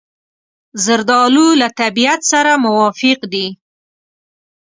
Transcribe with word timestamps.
زردالو 0.83 1.47
له 1.61 1.67
طبیعت 1.79 2.21
سره 2.31 2.51
موافق 2.65 3.19
دی. 3.33 3.47